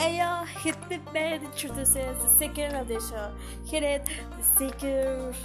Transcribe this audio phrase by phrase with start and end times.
[0.00, 0.16] Hey
[0.62, 3.34] hit the man introduces the second edition.
[3.66, 5.36] Hit it, the second.